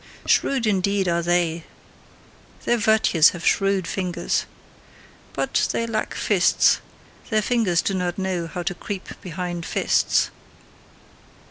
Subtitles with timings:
[0.25, 1.63] Shrewd indeed are they,
[2.65, 4.47] their virtues have shrewd fingers.
[5.33, 6.81] But they lack fists:
[7.29, 10.31] their fingers do not know how to creep behind fists.